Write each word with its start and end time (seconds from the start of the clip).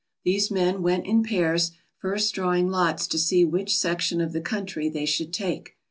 These 0.25 0.49
men 0.49 0.81
went 0.81 1.05
in 1.05 1.21
pairs, 1.21 1.73
first 1.99 2.33
drawing 2.33 2.69
lots 2.69 3.05
to 3.05 3.19
see 3.19 3.45
which 3.45 3.77
section 3.77 4.19
of 4.19 4.33
the 4.33 4.41
country 4.41 4.89
they 4.89 5.05
should 5.05 5.31
take. 5.31 5.75